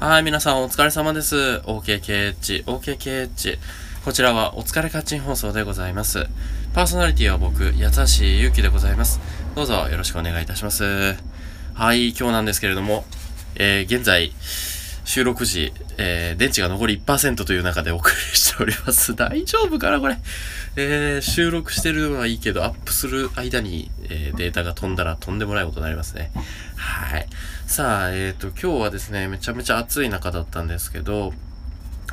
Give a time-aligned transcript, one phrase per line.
[0.00, 1.60] はい、皆さんお疲れ様です。
[1.64, 3.58] OKKH、OKKH。
[4.04, 6.28] こちらはお疲れカッチン放送でございます。
[6.72, 9.18] パーソナリティは僕、八橋ゆうきでございます。
[9.56, 11.16] どうぞよろしくお願いいたします。
[11.74, 13.06] はい、今日なんですけれども、
[13.56, 14.32] えー、現在、
[15.04, 19.16] 収録時、えー、電池が残り1%という中でお送りしております。
[19.16, 20.16] 大丈夫かなこれ。
[20.76, 26.30] えー、収録してるのはいいけど、アップする間に、えー、データが飛んだらとんでもないことになりますね。
[26.76, 27.26] はい。
[27.68, 31.34] さあ、えっ、ー、と、今日はですね、めちゃめちゃ暑い中だったんですけど、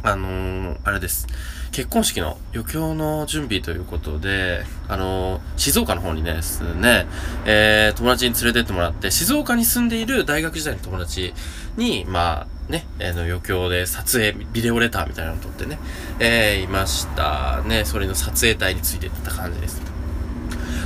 [0.03, 1.27] あのー、あれです。
[1.71, 7.07] 結婚式の余興の準備ということで、あのー、静岡の方にねですね、
[7.45, 11.33] えー、友達に連れてってもらって、静岡に住んでいる大学時代の友達
[11.77, 15.79] に、まあ、ね、えー、の余興で撮影、ビデオレターみたいなのを撮ってね、
[16.19, 17.85] えー、いましたね。
[17.85, 19.94] それの撮影隊についてった感じです。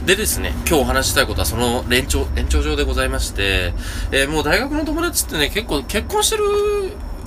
[0.10, 3.74] でですね、今日お話したいことはその延長、延長上でございまして、
[4.12, 6.44] えー、もう大学の友達ってね、結構結婚してる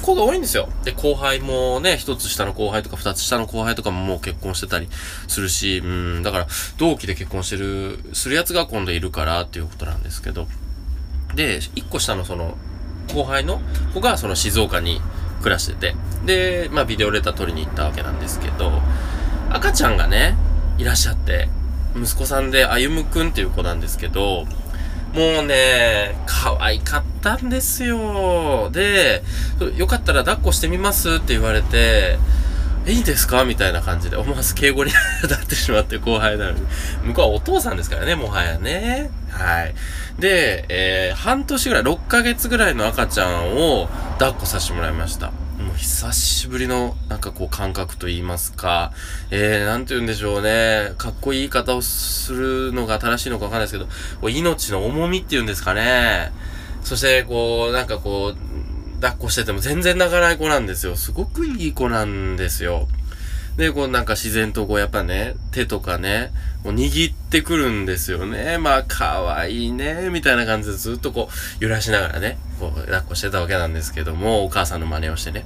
[0.02, 0.68] 子が多いんですよ。
[0.82, 4.88] で、後輩もね、一つ下の後輩とか二つ下の後輩とかももう結婚してたり
[5.28, 10.48] するし、うん、だから同期で結婚してる、するやつが今度いるからっていうことなんですけど、
[11.36, 12.56] で、一個下のその、
[13.14, 13.60] 後輩の
[13.94, 15.00] 子がその静岡に
[15.40, 15.94] 暮らしてて、
[16.26, 18.72] で、まあビデオレター撮りに行ったわけなんですけど、
[19.50, 20.34] 赤ちゃんがね、
[20.78, 21.48] いらっしゃって、
[21.96, 24.46] 息子さんで歩夢くんっていう子なんですけど、
[25.14, 28.70] もうね、可愛かったんですよ。
[28.70, 29.22] で、
[29.76, 32.18] よかったら抱っこしてみますって言われて、
[32.86, 34.90] いいですかみたいな感じで思わず敬語に
[35.30, 36.60] なってしまって後輩なのに。
[37.04, 39.10] 向こうはお父さんですからね、もはやね。
[39.30, 39.74] はい。
[40.18, 45.32] で、えー、半年ぐらい、6ヶ月ぐらいの赤ちゃんを抱っこさせてもらいました。
[45.72, 48.92] もう久しぶりの、なんかこう感覚と言いますか、
[49.30, 50.92] えー、なんて言うんでしょうね。
[50.98, 56.30] かっこいい言い方をするのが正しいのかわかんないですけど、命の重みっていうんですかね。
[56.82, 60.94] そして、こう、なんかこう、抱っこしてても全然泣かない子なんですよ。
[60.94, 62.86] すごくいい子なんですよ。
[63.56, 66.32] で、こうなんか自然とこうやっぱね、手とかね、
[66.64, 68.58] もう握ってくるんですよね。
[68.58, 71.30] まあ、可愛いね、みたいな感じでずっとこ
[71.60, 75.44] う揺らしながらね、こう抱っこしてたわけなんですけども、お母さんの真似をしてね。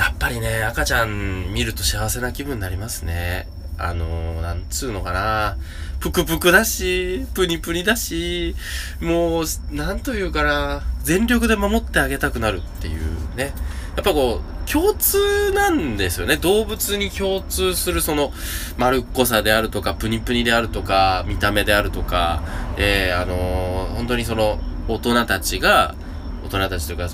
[0.00, 3.46] やっぱりね、赤ちゃん見ると幸せな気分になりますね。
[3.76, 5.58] あのー、なんつうのかな。
[6.00, 8.56] ぷくぷくだし、ぷにぷにだし、
[9.02, 13.52] もう、なんというかな、全力で守ってあげたくなるっていうね。
[13.94, 16.38] やっぱこう、共通なんですよね。
[16.38, 18.32] 動物に共通するその、
[18.78, 22.42] 丸っこさであるとか、ぷにぷにであるとか、見た目であるとか、
[22.78, 25.94] えー、あのー、本当にその、大人たちが、
[26.42, 27.10] 大人たちというか、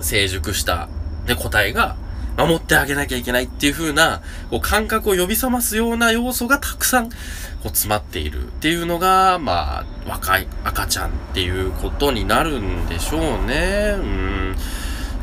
[0.00, 0.88] 成熟した、
[1.30, 1.96] ね、個体が、
[2.36, 7.16] 守ってあげなきゃいけないっていう風な、こう感覚を呼び覚ますような要素がたくさん、こ
[7.66, 13.94] う詰まっているっていうのが、まあ、若い赤ちゃんっていうことになるんでしょうね。
[13.96, 14.56] うん。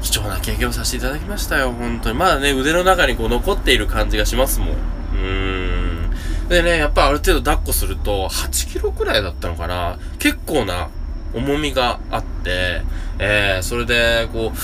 [0.02, 2.18] 貴重な経験をさせていただきましたよ、本当に。
[2.18, 4.70] まだね、腕の中にこう残っている感じがしますもん。
[4.70, 6.12] うん。
[6.50, 10.90] でね、やっぱある程度抱っこすると、8キロくらいだったのかな結構な
[11.34, 12.84] 重みがあって、
[13.20, 14.58] えー、それで、こう、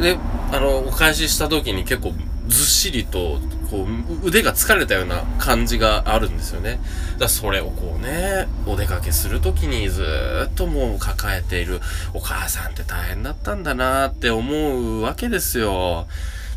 [0.00, 0.18] で、
[0.52, 2.12] あの、お返しした時に結構
[2.48, 3.38] ずっしりと、
[3.70, 3.86] こ
[4.22, 6.80] う、腕が疲れたような感じがあるんですよね。
[7.18, 10.04] だそれをこうね、お出かけする時にず
[10.50, 11.80] っともう抱えている
[12.14, 16.06] お母さんって大変だったんだなって思うわけですよ。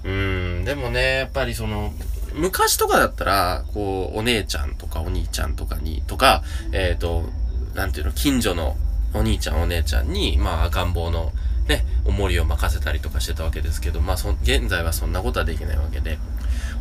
[0.03, 1.93] うん、でもね、やっぱりその、
[2.33, 7.29] 昔とかだったら、こう、お姉ちゃんとかお兄ちゃんとかに、とか、えっ、ー、と、
[7.73, 8.77] なんていうの、近所の
[9.13, 11.33] お兄ちゃんお姉ちゃんに、まあ赤ん坊の
[11.69, 16.17] ね、重りを任せたりとかしてたわけですけど、まあそ、現在はそんなことはできないわけで、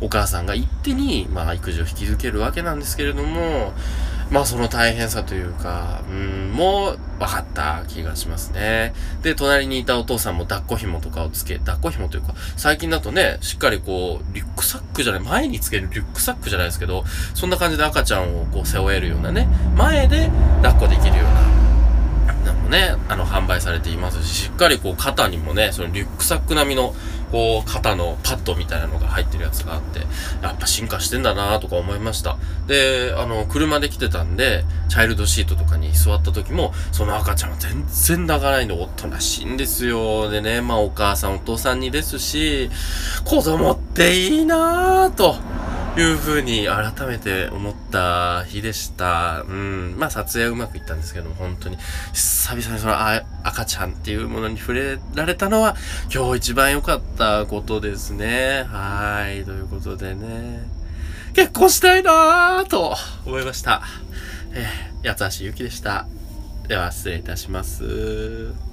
[0.01, 3.71] お母さんが一手に、まあ育児を引き受けるわけなんですけれども、
[4.31, 8.93] まあその大変さというか、うん、もう分かった気がしますね。
[9.21, 21.48] で、隣にいたお父さんも抱っこ紐とかをつけ、抱っこ紐というか、最近だとね、しっかりこう、リュックサックじゃない、前につけるリュックサックじゃないですけど、そんな感じで赤ちゃんをこう背負えるようなね、前で抱っこできるような、
[22.51, 26.93] もね、あの、販売されていますし、しっかりこう、肩にもね、そのリュックサック並みの、
[27.31, 29.99] こう、肩のパッドみたいなのが入ってるやつがあって、
[30.41, 32.37] やっぱ進化してんだなとか思いました。
[32.67, 40.29] で、あの、車で来てたんで、チャイルドシートとかに座った時も、その赤ちゃんは全然泣かないの、おとなしいんですよ。
[40.29, 42.69] でね、まあ、お母さん、お父さんにですし、
[43.25, 45.35] 子供っていいなぁと。
[45.97, 49.41] いう風に改めて思った日でした。
[49.41, 49.95] うん。
[49.97, 51.77] まあ撮影はうまくいったんですけども、本当に、
[52.13, 55.75] 久々にそのあ赤ちゃんっていうものに触れられたのは、
[56.13, 58.65] 今日一番良かったことですね。
[58.69, 59.43] はい。
[59.43, 60.61] ということでね、
[61.33, 62.95] 結婚したいなぁと
[63.25, 63.81] 思いました。
[64.53, 66.07] えー、八橋ゆきでした。
[66.67, 68.68] では失礼いたします。